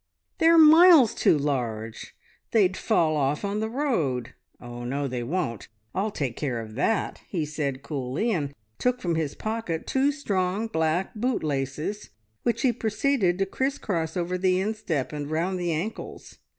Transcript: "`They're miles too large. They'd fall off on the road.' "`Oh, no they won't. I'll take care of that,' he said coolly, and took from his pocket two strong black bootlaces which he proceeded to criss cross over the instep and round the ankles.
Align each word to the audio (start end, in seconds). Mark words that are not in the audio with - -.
"`They're 0.39 0.57
miles 0.59 1.13
too 1.13 1.37
large. 1.37 2.15
They'd 2.53 2.75
fall 2.75 3.15
off 3.15 3.45
on 3.45 3.59
the 3.59 3.69
road.' 3.69 4.33
"`Oh, 4.59 4.83
no 4.83 5.07
they 5.07 5.21
won't. 5.21 5.67
I'll 5.93 6.09
take 6.09 6.35
care 6.35 6.59
of 6.59 6.73
that,' 6.73 7.21
he 7.29 7.45
said 7.45 7.83
coolly, 7.83 8.31
and 8.31 8.51
took 8.79 8.99
from 8.99 9.13
his 9.13 9.35
pocket 9.35 9.85
two 9.85 10.11
strong 10.11 10.65
black 10.65 11.13
bootlaces 11.13 12.09
which 12.41 12.63
he 12.63 12.73
proceeded 12.73 13.37
to 13.37 13.45
criss 13.45 13.77
cross 13.77 14.17
over 14.17 14.39
the 14.39 14.59
instep 14.59 15.13
and 15.13 15.29
round 15.29 15.59
the 15.59 15.71
ankles. 15.71 16.39